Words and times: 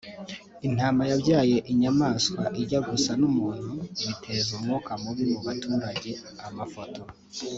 Intama 0.67 1.01
yabyaye 1.11 1.57
inyamaswa 1.71 2.41
ijya 2.61 2.79
gusa 2.89 3.11
n’umuntu 3.19 3.69
biteza 4.07 4.49
umwuka 4.57 4.91
mubi 5.01 5.23
mu 5.31 5.39
baturage 5.47 6.09
[Amafoto] 6.47 7.01